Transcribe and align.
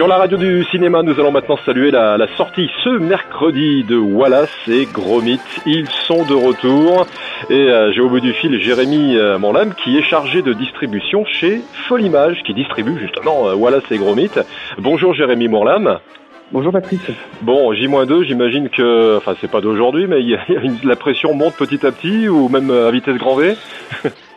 Sur 0.00 0.08
la 0.08 0.16
radio 0.16 0.38
du 0.38 0.64
cinéma, 0.70 1.02
nous 1.02 1.12
allons 1.20 1.30
maintenant 1.30 1.58
saluer 1.66 1.90
la, 1.90 2.26
sortie 2.38 2.70
ce 2.82 2.88
mercredi 2.88 3.84
de 3.84 3.98
Wallace 3.98 4.48
et 4.66 4.86
Gromit. 4.86 5.38
Ils 5.66 5.90
sont 5.90 6.24
de 6.24 6.32
retour 6.32 7.06
et 7.50 7.68
euh, 7.68 7.92
j'ai 7.92 8.00
au 8.00 8.08
bout 8.08 8.20
du 8.20 8.32
fil 8.32 8.58
Jérémy 8.58 9.18
euh, 9.18 9.38
Monlam 9.38 9.74
qui 9.74 9.98
est 9.98 10.02
chargé 10.02 10.40
de 10.40 10.54
distribution 10.54 11.26
chez 11.26 11.60
Folimage 11.86 12.42
qui 12.46 12.54
distribue 12.54 12.98
justement 12.98 13.48
euh, 13.48 13.54
Wallace 13.54 13.82
et 13.90 13.98
Gromit. 13.98 14.30
Bonjour 14.78 15.12
Jérémy 15.12 15.48
Monlam. 15.48 15.98
Bonjour 16.50 16.72
Patrice. 16.72 17.10
Bon, 17.42 17.74
J-2, 17.74 18.24
j'imagine 18.24 18.70
que, 18.70 19.18
enfin 19.18 19.34
c'est 19.38 19.50
pas 19.50 19.60
d'aujourd'hui, 19.60 20.06
mais 20.08 20.22
la 20.82 20.96
pression 20.96 21.34
monte 21.34 21.56
petit 21.56 21.86
à 21.86 21.92
petit 21.92 22.26
ou 22.26 22.48
même 22.48 22.70
à 22.70 22.90
vitesse 22.90 23.18
grand 23.18 23.34
V? 23.34 23.54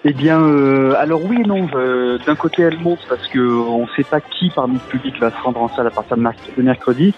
Eh 0.06 0.12
bien, 0.12 0.42
euh, 0.42 0.96
alors 0.98 1.24
oui 1.24 1.38
et 1.40 1.48
non. 1.48 1.66
Euh, 1.76 2.18
d'un 2.26 2.36
côté, 2.36 2.62
elle 2.64 2.78
monte 2.80 3.00
parce 3.08 3.26
que 3.30 3.40
on 3.40 3.84
ne 3.84 3.90
sait 3.96 4.04
pas 4.04 4.20
qui 4.20 4.50
parmi 4.50 4.74
le 4.74 4.90
public 4.90 5.18
va 5.20 5.32
se 5.32 5.42
rendre 5.42 5.62
en 5.62 5.70
salle 5.70 5.88
à 5.88 5.92
partir 5.92 6.18
de 6.18 6.62
mercredi, 6.62 7.14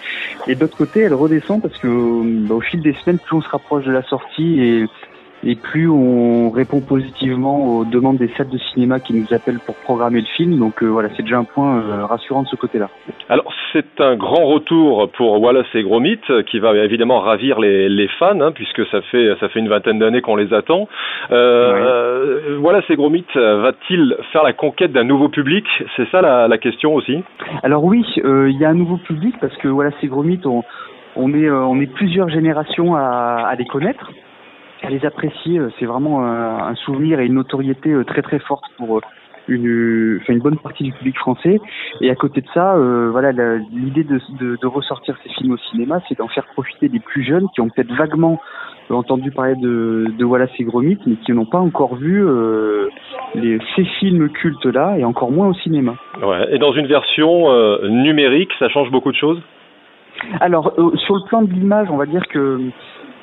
et 0.46 0.54
d'autre 0.54 0.76
côté, 0.76 1.00
elle 1.00 1.14
redescend 1.14 1.60
parce 1.60 1.76
que 1.78 2.46
bah, 2.46 2.54
au 2.54 2.60
fil 2.60 2.80
des 2.80 2.94
semaines, 2.94 3.18
plus 3.18 3.36
on 3.36 3.42
se 3.42 3.48
rapproche 3.48 3.84
de 3.84 3.90
la 3.90 4.04
sortie 4.04 4.60
et 4.60 4.86
et 5.44 5.54
plus 5.54 5.88
on 5.88 6.50
répond 6.50 6.80
positivement 6.80 7.64
aux 7.64 7.84
demandes 7.84 8.16
des 8.16 8.28
salles 8.36 8.48
de 8.48 8.58
cinéma 8.58 9.00
qui 9.00 9.14
nous 9.14 9.32
appellent 9.34 9.60
pour 9.64 9.76
programmer 9.76 10.20
le 10.20 10.26
film. 10.26 10.58
Donc 10.58 10.82
euh, 10.82 10.86
voilà, 10.86 11.08
c'est 11.16 11.22
déjà 11.22 11.38
un 11.38 11.44
point 11.44 11.78
euh, 11.78 12.04
rassurant 12.04 12.42
de 12.42 12.48
ce 12.48 12.56
côté-là. 12.56 12.88
Alors 13.28 13.52
c'est 13.72 14.00
un 14.00 14.16
grand 14.16 14.46
retour 14.46 15.10
pour 15.12 15.40
Wallace 15.40 15.66
et 15.74 15.82
Gromit 15.82 16.20
qui 16.50 16.58
va 16.58 16.76
évidemment 16.76 17.20
ravir 17.20 17.60
les, 17.60 17.88
les 17.88 18.08
fans 18.18 18.40
hein, 18.40 18.52
puisque 18.52 18.86
ça 18.86 19.02
fait 19.02 19.34
ça 19.40 19.48
fait 19.48 19.60
une 19.60 19.68
vingtaine 19.68 19.98
d'années 19.98 20.22
qu'on 20.22 20.36
les 20.36 20.52
attend. 20.54 20.88
Euh, 21.30 22.58
Wallace 22.58 22.84
et 22.88 22.96
Gromit 22.96 23.26
va-t-il 23.34 24.16
faire 24.32 24.42
la 24.42 24.52
conquête 24.52 24.92
d'un 24.92 25.04
nouveau 25.04 25.28
public? 25.28 25.66
C'est 25.96 26.08
ça 26.10 26.22
la, 26.22 26.48
la, 26.48 26.58
question 26.58 26.94
aussi. 26.94 27.22
Alors 27.62 27.84
oui, 27.84 28.04
il 28.16 28.56
y 28.58 28.64
a 28.64 28.70
un 28.70 28.74
nouveau 28.74 28.96
public 28.96 29.34
parce 29.40 29.56
que 29.58 29.68
Wallace 29.68 29.94
et 30.02 30.08
Gromit 30.08 30.40
on 30.44 30.62
on 31.18 31.32
est, 31.32 31.48
on 31.48 31.80
est 31.80 31.86
plusieurs 31.86 32.28
générations 32.28 32.94
à, 32.94 33.46
à 33.48 33.54
les 33.54 33.64
connaître 33.64 34.12
à 34.82 34.90
les 34.90 35.04
apprécier. 35.04 35.58
Euh, 35.58 35.70
c'est 35.78 35.86
vraiment 35.86 36.24
euh, 36.24 36.58
un 36.58 36.74
souvenir 36.76 37.20
et 37.20 37.26
une 37.26 37.34
notoriété 37.34 37.90
euh, 37.90 38.04
très 38.04 38.22
très 38.22 38.38
forte 38.38 38.64
pour 38.76 39.00
une, 39.48 40.20
bonne 40.42 40.58
partie 40.58 40.82
du 40.82 40.92
public 40.92 41.16
français. 41.18 41.60
Et 42.00 42.10
à 42.10 42.16
côté 42.16 42.40
de 42.40 42.48
ça, 42.52 42.74
voilà, 43.12 43.30
l'idée 43.72 44.02
de, 44.02 44.20
de, 44.40 44.58
de, 44.60 44.66
ressortir 44.66 45.16
ces 45.22 45.28
films 45.34 45.52
au 45.52 45.56
cinéma, 45.56 46.00
c'est 46.08 46.18
d'en 46.18 46.26
faire 46.26 46.46
profiter 46.46 46.88
des 46.88 46.98
plus 46.98 47.22
jeunes 47.22 47.46
qui 47.54 47.60
ont 47.60 47.68
peut-être 47.68 47.92
vaguement 47.92 48.40
entendu 48.90 49.30
parler 49.30 49.54
de, 49.54 50.06
de 50.18 50.24
Wallace 50.24 50.50
et 50.58 50.64
Gromit, 50.64 50.98
mais 51.06 51.14
qui 51.24 51.30
n'ont 51.30 51.46
pas 51.46 51.60
encore 51.60 51.94
vu 51.94 52.26
les, 53.36 53.60
ces 53.76 53.84
films 54.00 54.30
cultes-là, 54.30 54.98
et 54.98 55.04
encore 55.04 55.30
moins 55.30 55.46
au 55.46 55.54
cinéma. 55.54 55.94
Ouais. 56.20 56.52
Et 56.52 56.58
dans 56.58 56.72
une 56.72 56.88
version 56.88 57.46
numérique, 57.84 58.50
ça 58.58 58.68
change 58.68 58.90
beaucoup 58.90 59.12
de 59.12 59.16
choses? 59.16 59.40
Alors, 60.40 60.74
sur 60.96 61.14
le 61.14 61.28
plan 61.28 61.42
de 61.42 61.52
l'image, 61.52 61.86
on 61.88 61.98
va 61.98 62.06
dire 62.06 62.26
que 62.26 62.58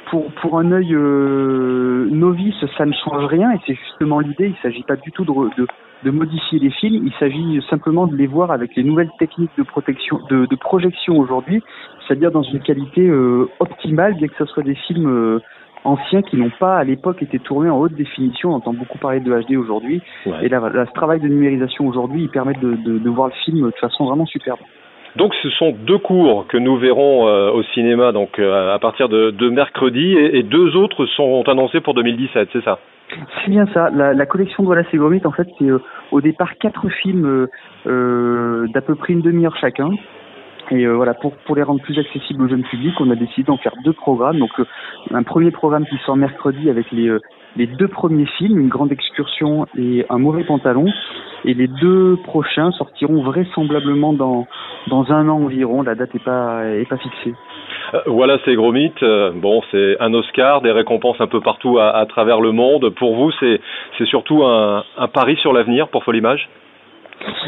pour, 0.09 0.31
pour 0.33 0.59
un 0.59 0.71
œil 0.71 0.93
euh, 0.93 2.07
novice, 2.11 2.55
ça 2.77 2.85
ne 2.85 2.93
change 2.93 3.25
rien 3.25 3.51
et 3.51 3.59
c'est 3.65 3.75
justement 3.75 4.19
l'idée. 4.19 4.47
Il 4.47 4.51
ne 4.51 4.61
s'agit 4.61 4.83
pas 4.83 4.95
du 4.95 5.11
tout 5.11 5.23
de, 5.25 5.61
de, 5.61 5.67
de, 6.03 6.11
modifier 6.11 6.59
les 6.59 6.71
films, 6.71 7.07
il 7.07 7.13
s'agit 7.19 7.61
simplement 7.69 8.07
de 8.07 8.15
les 8.15 8.27
voir 8.27 8.51
avec 8.51 8.75
les 8.75 8.83
nouvelles 8.83 9.11
techniques 9.19 9.51
de, 9.57 9.63
protection, 9.63 10.19
de, 10.29 10.45
de 10.45 10.55
projection 10.55 11.17
aujourd'hui, 11.17 11.63
c'est-à-dire 12.07 12.31
dans 12.31 12.43
une 12.43 12.59
qualité 12.59 13.07
euh, 13.07 13.49
optimale, 13.59 14.15
bien 14.15 14.27
que 14.27 14.35
ce 14.37 14.45
soit 14.45 14.63
des 14.63 14.75
films 14.75 15.07
euh, 15.07 15.39
anciens 15.83 16.21
qui 16.21 16.37
n'ont 16.37 16.51
pas 16.59 16.77
à 16.77 16.83
l'époque 16.83 17.21
été 17.21 17.39
tournés 17.39 17.69
en 17.69 17.79
haute 17.79 17.93
définition. 17.93 18.51
On 18.51 18.55
entend 18.55 18.73
beaucoup 18.73 18.97
parler 18.97 19.19
de 19.19 19.31
HD 19.31 19.57
aujourd'hui. 19.57 20.01
Et 20.41 20.49
là, 20.49 20.69
là, 20.69 20.85
ce 20.85 20.93
travail 20.93 21.19
de 21.19 21.27
numérisation 21.27 21.87
aujourd'hui, 21.87 22.23
il 22.23 22.29
permet 22.29 22.53
de, 22.53 22.75
de, 22.75 22.99
de 22.99 23.09
voir 23.09 23.27
le 23.27 23.33
film 23.45 23.65
de 23.65 23.75
façon 23.79 24.05
vraiment 24.05 24.25
superbe. 24.25 24.59
Donc 25.15 25.33
ce 25.43 25.49
sont 25.51 25.75
deux 25.85 25.99
cours 25.99 26.47
que 26.47 26.57
nous 26.57 26.77
verrons 26.77 27.27
euh, 27.27 27.51
au 27.51 27.61
cinéma 27.63 28.11
donc 28.11 28.39
euh, 28.39 28.73
à 28.73 28.79
partir 28.79 29.09
de, 29.09 29.29
de 29.29 29.49
mercredi 29.49 30.15
et, 30.17 30.41
deux 30.41 30.75
autres 30.75 31.05
sont 31.05 31.47
annoncés 31.47 31.81
pour 31.81 31.93
2017, 31.93 32.49
c'est 32.51 32.63
ça? 32.63 32.79
C'est 33.43 33.51
bien 33.51 33.67
ça. 33.73 33.89
La, 33.91 34.13
la 34.13 34.25
collection 34.25 34.63
de 34.63 34.69
Wallace 34.69 34.87
et 34.91 34.97
Gromit, 34.97 35.21
en 35.25 35.31
fait, 35.31 35.47
c'est 35.59 35.65
euh, 35.65 35.79
au 36.11 36.19
départ 36.19 36.57
quatre 36.57 36.89
films 36.89 37.47
d'à 37.85 38.81
peu 38.81 38.95
près 38.95 39.13
une 39.13 39.21
demi-heure 39.21 39.55
chacun. 39.57 39.91
Et 40.71 40.87
voilà, 40.87 41.13
pour, 41.13 41.33
pour 41.45 41.55
les 41.55 41.63
rendre 41.63 41.81
plus 41.81 41.99
accessibles 41.99 42.43
au 42.43 42.47
jeune 42.47 42.63
public, 42.63 42.93
on 42.99 43.11
a 43.11 43.15
décidé 43.15 43.43
d'en 43.43 43.57
faire 43.57 43.73
deux 43.83 43.93
programmes. 43.93 44.39
Donc 44.39 44.51
un 45.11 45.23
premier 45.23 45.51
programme 45.51 45.85
qui 45.85 45.97
sort 46.05 46.15
mercredi 46.15 46.69
avec 46.69 46.89
les, 46.91 47.11
les 47.55 47.67
deux 47.67 47.87
premiers 47.87 48.25
films, 48.37 48.59
Une 48.59 48.69
grande 48.69 48.91
excursion 48.91 49.65
et 49.77 50.05
Un 50.09 50.17
mauvais 50.17 50.43
pantalon. 50.43 50.85
Et 51.45 51.53
les 51.53 51.67
deux 51.67 52.17
prochains 52.23 52.71
sortiront 52.71 53.21
vraisemblablement 53.23 54.13
dans, 54.13 54.47
dans 54.87 55.11
un 55.11 55.27
an 55.27 55.41
environ. 55.43 55.81
La 55.81 55.95
date 55.95 56.13
n'est 56.13 56.19
pas, 56.19 56.65
est 56.65 56.87
pas 56.87 56.97
fixée. 56.97 57.33
Euh, 57.93 57.99
voilà, 58.07 58.37
c'est 58.45 58.55
Gromit. 58.55 58.93
Euh, 59.03 59.31
bon, 59.35 59.61
c'est 59.71 59.97
un 59.99 60.13
Oscar, 60.13 60.61
des 60.61 60.71
récompenses 60.71 61.19
un 61.19 61.27
peu 61.27 61.41
partout 61.41 61.79
à, 61.79 61.89
à 61.97 62.05
travers 62.05 62.39
le 62.39 62.51
monde. 62.51 62.89
Pour 62.95 63.15
vous, 63.15 63.31
c'est, 63.39 63.59
surtout 64.05 64.43
un, 64.43 64.83
un 64.97 65.07
pari 65.07 65.35
sur 65.37 65.53
l'avenir 65.53 65.89
pour 65.89 66.03
Folimage 66.03 66.49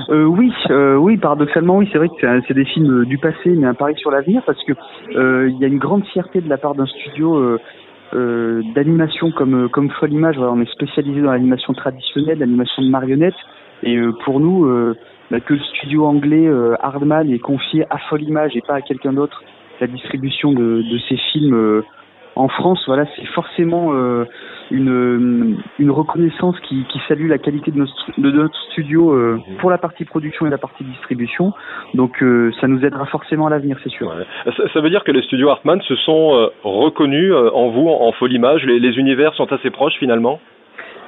euh, 0.09 0.23
oui, 0.23 0.53
euh, 0.69 0.95
oui, 0.95 1.17
paradoxalement, 1.17 1.77
oui, 1.77 1.89
c'est 1.91 1.97
vrai 1.97 2.07
que 2.07 2.41
c'est 2.47 2.53
des 2.53 2.65
films 2.65 3.05
du 3.05 3.17
passé, 3.17 3.49
mais 3.49 3.67
un 3.67 3.73
pari 3.73 3.95
sur 3.95 4.11
l'avenir, 4.11 4.41
parce 4.45 4.63
que 4.63 4.73
euh, 5.15 5.49
il 5.49 5.57
y 5.59 5.65
a 5.65 5.67
une 5.67 5.79
grande 5.79 6.05
fierté 6.05 6.41
de 6.41 6.49
la 6.49 6.57
part 6.57 6.75
d'un 6.75 6.85
studio 6.85 7.57
euh, 8.15 8.55
euh, 8.55 8.61
d'animation 8.73 9.31
comme 9.31 9.69
comme 9.69 9.89
Folimage. 9.91 10.37
On 10.37 10.61
est 10.61 10.71
spécialisé 10.71 11.21
dans 11.21 11.31
l'animation 11.31 11.73
traditionnelle, 11.73 12.39
l'animation 12.39 12.83
de 12.83 12.89
marionnettes, 12.89 13.33
et 13.83 13.97
euh, 13.97 14.11
pour 14.23 14.39
nous, 14.39 14.65
euh, 14.65 14.95
bah, 15.31 15.39
que 15.39 15.53
le 15.53 15.59
studio 15.59 16.05
anglais 16.05 16.47
euh, 16.47 16.75
Hardman 16.81 17.29
ait 17.31 17.39
confié 17.39 17.85
à 17.89 17.97
Folimage 18.09 18.55
et 18.55 18.61
pas 18.61 18.75
à 18.75 18.81
quelqu'un 18.81 19.13
d'autre 19.13 19.43
la 19.81 19.87
distribution 19.87 20.53
de, 20.53 20.83
de 20.89 20.97
ces 21.09 21.17
films 21.33 21.83
en 22.35 22.47
France, 22.47 22.83
voilà, 22.87 23.05
c'est 23.15 23.25
forcément 23.27 23.93
une, 24.71 25.57
une 25.79 25.91
reconnaissance 25.91 26.59
qui, 26.61 26.83
qui 26.85 26.99
salue 27.07 27.29
la 27.29 27.37
qualité 27.37 27.71
de 27.71 27.77
notre, 27.77 27.93
de 28.17 28.31
notre 28.31 28.57
studio 28.71 29.11
euh, 29.11 29.39
pour 29.59 29.69
la 29.69 29.77
partie 29.77 30.05
production 30.05 30.45
et 30.45 30.49
la 30.49 30.57
partie 30.57 30.83
distribution. 30.83 31.53
Donc 31.93 32.21
euh, 32.21 32.51
ça 32.59 32.67
nous 32.67 32.83
aidera 32.83 33.05
forcément 33.05 33.47
à 33.47 33.49
l'avenir, 33.49 33.77
c'est 33.83 33.89
sûr. 33.89 34.07
Ouais. 34.07 34.51
Ça, 34.57 34.63
ça, 34.73 34.81
veut 34.81 34.89
dire 34.89 35.03
que 35.03 35.11
les 35.11 35.21
studios 35.23 35.49
Hartmann 35.49 35.81
se 35.81 35.95
sont 35.95 36.35
euh, 36.35 36.47
reconnus 36.63 37.33
en 37.33 37.69
vous, 37.69 37.87
en, 37.87 38.07
en 38.07 38.11
Folimage. 38.13 38.65
Les, 38.65 38.79
les 38.79 38.97
univers 38.97 39.33
sont 39.35 39.51
assez 39.51 39.69
proches 39.69 39.95
finalement 39.99 40.39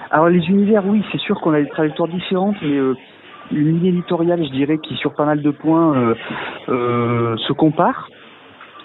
alors 0.10 0.30
les 0.30 0.40
univers, 0.48 0.84
oui, 0.86 1.04
c'est 1.12 1.20
sûr 1.20 1.38
qu'on 1.42 1.54
a 1.54 1.60
des 1.62 1.68
trajectoires 1.68 2.08
différentes, 2.08 2.56
mais 2.62 2.78
euh, 2.78 2.96
une 3.52 3.74
ligne 3.74 3.88
éditoriale, 3.88 4.42
je 4.42 4.52
dirais, 4.52 4.78
qui 4.78 4.96
sur 4.96 5.14
pas 5.14 5.26
mal 5.26 5.42
de 5.42 5.52
points 5.52 5.98
euh, 5.98 6.16
euh, 6.70 7.36
se 7.46 7.52
compare. 7.52 8.08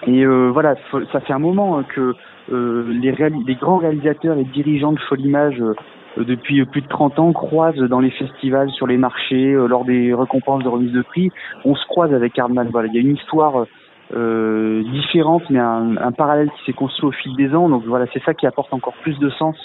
Et 0.05 0.25
euh, 0.25 0.49
voilà, 0.51 0.75
ça 1.13 1.21
fait 1.21 1.31
un 1.31 1.39
moment 1.39 1.77
hein, 1.77 1.85
que 1.95 2.13
euh, 2.51 2.83
les, 3.01 3.55
grands 3.55 3.77
réalisateurs 3.77 4.37
et 4.37 4.43
dirigeants 4.43 4.93
de 4.93 4.99
Folimage 4.99 5.61
euh, 5.61 5.73
depuis 6.17 6.63
plus 6.65 6.81
de 6.81 6.87
30 6.87 7.19
ans 7.19 7.33
croisent 7.33 7.87
dans 7.89 7.99
les 7.99 8.11
festivals, 8.11 8.69
sur 8.71 8.85
les 8.85 8.97
marchés, 8.97 9.53
lors 9.53 9.85
des 9.85 10.13
récompenses 10.13 10.63
de 10.63 10.69
remise 10.69 10.91
de 10.91 11.01
prix. 11.01 11.31
On 11.65 11.75
se 11.75 11.85
croise 11.87 12.13
avec 12.13 12.37
Hardman. 12.37 12.69
Voilà, 12.71 12.87
il 12.87 12.93
y 12.93 12.97
a 12.97 13.01
une 13.01 13.15
histoire 13.15 13.65
différente, 14.11 15.41
mais 15.49 15.57
un, 15.57 16.11
parallèle 16.11 16.51
qui 16.51 16.65
s'est 16.65 16.73
construit 16.73 17.09
au 17.09 17.11
fil 17.11 17.35
des 17.35 17.55
ans. 17.55 17.67
Donc 17.67 17.83
voilà, 17.87 18.05
c'est 18.13 18.21
ça 18.21 18.35
qui 18.35 18.45
apporte 18.45 18.71
encore 18.71 18.93
plus 19.01 19.17
de 19.17 19.29
sens 19.31 19.55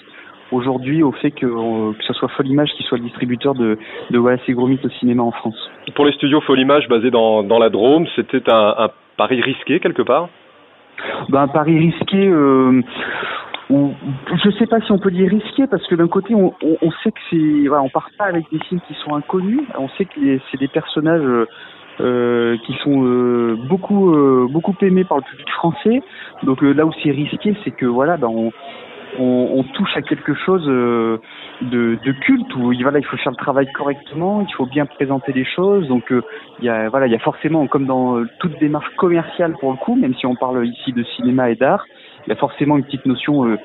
aujourd'hui 0.52 1.02
au 1.02 1.12
fait 1.12 1.30
que, 1.30 1.46
euh, 1.46 1.92
ce 2.06 2.12
soit 2.12 2.28
Folimage 2.28 2.70
qui 2.76 2.82
soit 2.84 2.98
le 2.98 3.04
distributeur 3.04 3.54
de, 3.54 3.78
de 4.10 4.18
Wallace 4.18 4.40
et 4.48 4.52
Gromit 4.52 4.80
au 4.84 4.88
cinéma 4.90 5.22
en 5.22 5.32
France. 5.32 5.70
Pour 5.94 6.06
les 6.06 6.12
studios 6.12 6.40
Folimage 6.42 6.88
basés 6.88 7.10
dans, 7.10 7.42
la 7.42 7.70
Drôme, 7.70 8.06
c'était 8.16 8.42
un 8.50 8.90
pari 9.16 9.40
risqué 9.40 9.80
quelque 9.80 10.02
part? 10.02 10.28
Ben, 11.28 11.42
Un 11.42 11.48
pari 11.48 11.78
risqué... 11.78 12.26
Euh, 12.28 12.82
ou, 13.70 13.92
je 14.42 14.50
sais 14.52 14.66
pas 14.66 14.80
si 14.80 14.90
on 14.92 14.98
peut 14.98 15.10
dire 15.10 15.28
risqué 15.28 15.66
parce 15.66 15.86
que 15.88 15.94
d'un 15.94 16.08
côté 16.08 16.34
on, 16.34 16.54
on, 16.62 16.90
sait 17.02 17.12
que 17.12 17.20
c'est 17.28 17.68
voilà, 17.68 17.82
on 17.82 17.90
part 17.90 18.08
pas 18.16 18.24
avec 18.24 18.46
des 18.50 18.58
films 18.60 18.80
qui 18.88 18.94
sont 19.04 19.14
inconnus. 19.14 19.60
On 19.78 19.90
sait 19.90 20.06
que 20.06 20.38
c'est 20.50 20.56
des 20.58 20.68
personnages 20.68 21.46
euh, 22.00 22.56
qui 22.64 22.72
sont 22.82 23.04
euh, 23.04 23.56
beaucoup 23.68 24.14
euh, 24.14 24.46
beaucoup 24.48 24.74
aimés 24.80 25.04
par 25.04 25.18
le 25.18 25.24
public 25.24 25.50
français. 25.50 26.00
Donc 26.44 26.62
là 26.62 26.86
où 26.86 26.92
c'est 27.02 27.10
risqué 27.10 27.54
c'est 27.62 27.72
que 27.72 27.84
voilà 27.84 28.16
ben 28.16 28.28
on, 28.28 28.52
on, 29.18 29.62
touche 29.74 29.96
à 29.96 30.02
quelque 30.02 30.34
chose 30.34 30.64
euh, 30.68 31.18
de, 31.62 32.12
culte 32.20 32.54
où 32.56 32.72
voilà, 32.82 32.98
il 32.98 33.04
faut 33.04 33.16
faire 33.16 33.32
le 33.32 33.36
travail 33.36 33.70
correctement, 33.72 34.44
il 34.46 34.52
faut 34.54 34.66
bien 34.66 34.86
présenter 34.86 35.32
les 35.32 35.44
choses. 35.44 35.86
Donc 35.88 36.10
euh, 36.12 36.22
il 36.58 36.66
y 36.66 36.68
a 36.68 36.88
voilà, 36.88 37.06
il 37.06 37.12
y 37.12 37.16
a 37.16 37.20
forcément 37.20 37.66
comme 37.66 37.86
dans 37.86 38.22
toute 38.40 38.58
démarche 38.58 38.88
commerciale 38.96 39.54
pour 39.60 39.70
le 39.72 39.76
coup, 39.76 39.94
même 39.94 40.14
si 40.14 40.26
on 40.26 40.34
parle 40.34 40.66
ici 40.66 40.92
de 40.92 41.02
cinéma 41.16 41.50
et 41.50 41.54
d'art, 41.54 41.84
il 42.26 42.30
y 42.30 42.32
a 42.32 42.36
forcément 42.36 42.76
une 42.76 42.84
petite 42.84 43.06
notion 43.06 43.46
euh, 43.46 43.56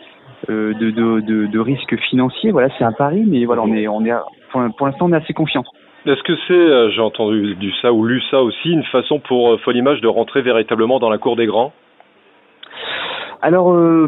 euh 0.50 0.74
de, 0.74 1.60
risque 1.60 1.96
financier. 2.10 2.52
Voilà, 2.52 2.70
c'est 2.78 2.84
un 2.84 2.92
pari, 2.92 3.24
mais 3.26 3.46
voilà, 3.46 3.64
on 3.64 3.74
est 3.74 3.88
on 3.88 4.06
est 4.06 4.14
pour, 4.52 4.62
pour 4.78 4.88
l'instant 4.88 5.08
on 5.08 5.14
est 5.14 5.18
assez 5.18 5.34
confiant. 5.34 5.64
Est-ce 6.06 6.24
que 6.24 6.36
c'est, 6.48 6.92
j'ai 6.94 7.02
entendu 7.02 7.56
du 7.56 7.72
ça 7.82 7.94
ou 7.94 8.06
lu 8.06 8.22
ça 8.30 8.42
aussi, 8.42 8.72
une 8.72 8.84
façon 8.84 9.20
pour 9.20 9.60
Folimage 9.62 10.02
de 10.02 10.08
rentrer 10.08 10.42
véritablement 10.42 11.00
dans 11.00 11.10
la 11.10 11.18
cour 11.18 11.38
des 11.38 11.46
grands? 11.46 11.72
Alors 13.46 13.74
euh, 13.74 14.08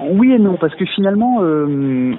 oui 0.00 0.32
et 0.32 0.38
non 0.40 0.56
parce 0.56 0.74
que 0.74 0.84
finalement 0.84 1.42
euh, 1.42 2.16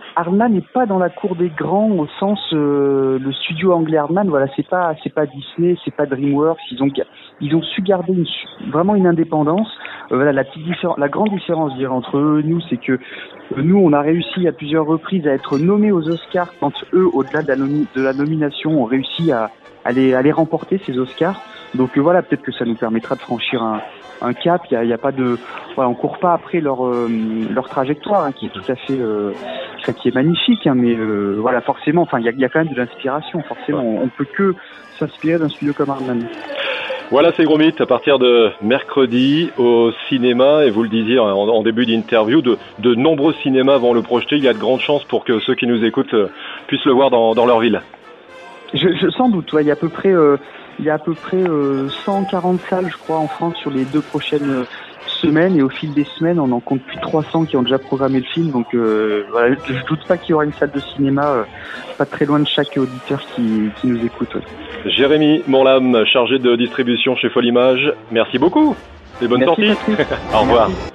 n'est 0.49 0.61
pas 0.73 0.85
dans 0.85 0.97
la 0.97 1.09
cour 1.09 1.35
des 1.35 1.49
grands 1.49 1.89
au 1.89 2.07
sens 2.17 2.39
euh, 2.53 3.19
le 3.19 3.33
studio 3.33 3.73
anglais 3.73 3.97
Hardman 3.97 4.29
voilà 4.29 4.47
c'est 4.55 4.65
pas 4.65 4.95
c'est 5.03 5.13
pas 5.13 5.25
Disney 5.25 5.75
c'est 5.83 5.93
pas 5.93 6.05
DreamWorks 6.05 6.61
ils 6.71 6.81
ont 6.81 6.87
ils 7.41 7.55
ont 7.57 7.61
su 7.61 7.81
garder 7.81 8.13
une, 8.13 8.71
vraiment 8.71 8.95
une 8.95 9.05
indépendance. 9.05 9.67
Euh, 10.13 10.15
voilà 10.15 10.31
la 10.31 10.45
petite 10.45 10.63
différence 10.63 10.97
la 10.97 11.09
grande 11.09 11.31
différence 11.31 11.73
je 11.73 11.79
dirais, 11.79 11.91
entre 11.91 12.17
eux 12.19 12.39
et 12.39 12.47
nous 12.47 12.61
c'est 12.69 12.77
que 12.77 12.93
euh, 12.93 12.97
nous 13.57 13.77
on 13.77 13.91
a 13.91 13.99
réussi 13.99 14.47
à 14.47 14.53
plusieurs 14.53 14.85
reprises 14.85 15.27
à 15.27 15.31
être 15.31 15.57
nommés 15.57 15.91
aux 15.91 16.07
Oscars 16.07 16.53
quand 16.61 16.71
eux 16.93 17.09
au-delà 17.11 17.43
de 17.43 18.01
la 18.01 18.13
nomination 18.13 18.81
ont 18.81 18.85
réussi 18.85 19.29
à, 19.29 19.51
à 19.85 19.91
les 19.91 20.31
remporter 20.31 20.81
ces 20.85 20.97
Oscars 20.97 21.41
donc 21.75 21.97
euh, 21.97 22.01
voilà 22.01 22.21
peut-être 22.21 22.41
que 22.41 22.51
ça 22.51 22.65
nous 22.65 22.75
permettra 22.75 23.15
de 23.15 23.21
franchir 23.21 23.61
un 24.21 24.33
cap. 24.33 24.61
Il 24.71 24.87
y 24.87 24.93
a, 24.93 24.97
pas 24.97 25.11
de, 25.11 25.37
on 25.77 25.93
court 25.93 26.17
pas 26.19 26.33
après 26.33 26.61
leur 26.61 26.85
euh, 26.85 27.09
leur 27.51 27.67
trajectoire, 27.67 28.23
hein, 28.23 28.31
qui 28.31 28.47
est 28.47 28.49
tout 28.49 28.63
à 28.67 28.75
fait, 28.75 28.97
euh, 28.97 29.31
qui 30.01 30.09
est 30.09 30.15
magnifique. 30.15 30.65
Hein, 30.67 30.75
mais 30.75 30.95
voilà, 31.37 31.61
forcément, 31.61 32.03
enfin, 32.03 32.19
il 32.19 32.25
y 32.25 32.45
a, 32.45 32.49
quand 32.49 32.59
même 32.59 32.73
de 32.73 32.77
l'inspiration. 32.77 33.41
Forcément, 33.43 33.83
on, 33.83 34.07
peut 34.07 34.25
que 34.25 34.55
s'inspirer 34.97 35.37
d'un 35.37 35.49
studio 35.49 35.73
comme 35.73 35.89
Hardman. 35.89 36.27
Voilà, 37.11 37.31
c'est 37.33 37.43
Gros 37.43 37.59
Mythe, 37.59 37.81
à 37.81 37.85
partir 37.85 38.17
de 38.17 38.49
mercredi 38.63 39.51
au 39.59 39.91
cinéma, 40.09 40.65
et 40.65 40.71
vous 40.71 40.81
le 40.81 40.89
disiez 40.89 41.19
en, 41.19 41.61
début 41.61 41.85
d'interview, 41.85 42.41
de, 42.41 42.57
de 42.79 42.95
nombreux 42.95 43.33
cinémas 43.43 43.77
vont 43.77 43.93
le 43.93 44.01
projeter. 44.01 44.37
Il 44.37 44.43
y 44.43 44.47
a 44.47 44.53
de 44.53 44.59
grandes 44.59 44.79
chances 44.79 45.03
pour 45.03 45.23
que 45.23 45.39
ceux 45.39 45.53
qui 45.53 45.67
nous 45.67 45.83
écoutent 45.83 46.15
puissent 46.67 46.85
le 46.85 46.93
voir 46.93 47.11
dans 47.11 47.45
leur 47.45 47.59
ville. 47.59 47.81
Je, 48.75 48.89
je, 49.01 49.09
sans 49.09 49.29
doute, 49.29 49.51
ouais, 49.53 49.63
il 49.63 49.67
y 49.67 49.69
a 49.69 49.73
à 49.73 49.77
peu 49.77 49.89
près, 49.89 50.11
euh, 50.11 50.37
il 50.79 50.85
y 50.85 50.89
a 50.89 50.95
à 50.95 50.99
peu 50.99 51.13
près 51.13 51.37
euh, 51.37 51.87
140 52.05 52.59
salles, 52.69 52.89
je 52.91 52.97
crois, 52.97 53.17
en 53.19 53.27
France 53.27 53.55
sur 53.57 53.71
les 53.71 53.85
deux 53.85 54.01
prochaines 54.01 54.49
euh, 54.49 54.65
semaines, 55.21 55.55
et 55.55 55.61
au 55.61 55.69
fil 55.69 55.93
des 55.93 56.03
semaines, 56.17 56.39
on 56.39 56.51
en 56.51 56.59
compte 56.59 56.81
plus 56.81 56.97
de 56.97 57.01
300 57.01 57.45
qui 57.45 57.55
ont 57.55 57.63
déjà 57.63 57.79
programmé 57.79 58.19
le 58.19 58.25
film. 58.25 58.51
Donc 58.51 58.73
euh, 58.75 59.25
voilà, 59.31 59.55
je, 59.65 59.73
je 59.73 59.85
doute 59.85 60.05
pas 60.07 60.17
qu'il 60.17 60.31
y 60.31 60.33
aura 60.33 60.43
une 60.45 60.53
salle 60.53 60.71
de 60.71 60.79
cinéma 60.81 61.31
euh, 61.31 61.43
pas 61.97 62.05
très 62.05 62.25
loin 62.25 62.39
de 62.39 62.47
chaque 62.47 62.75
auditeur 62.77 63.19
qui, 63.33 63.69
qui 63.79 63.87
nous 63.87 64.03
écoute. 64.05 64.35
Ouais. 64.35 64.91
Jérémy 64.91 65.43
Monlam, 65.47 66.05
chargé 66.05 66.37
de 66.37 66.55
distribution 66.55 67.15
chez 67.15 67.29
Folimage, 67.29 67.93
merci 68.11 68.37
beaucoup 68.37 68.75
et 69.21 69.27
bonne 69.27 69.39
Merci, 69.39 69.67
sortie. 69.67 70.03
Au 70.33 70.41
revoir. 70.41 70.69
Merci. 70.69 70.94